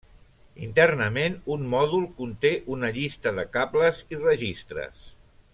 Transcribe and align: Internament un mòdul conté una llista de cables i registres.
Internament 0.67 1.35
un 1.57 1.67
mòdul 1.75 2.09
conté 2.21 2.53
una 2.77 2.91
llista 2.99 3.37
de 3.41 3.47
cables 3.59 4.03
i 4.17 4.23
registres. 4.27 5.09